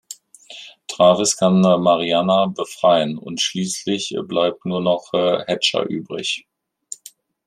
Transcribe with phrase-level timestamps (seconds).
[0.89, 6.47] Travis kann Mariana befreien, und schließlich bleibt nur noch Hatcher übrig.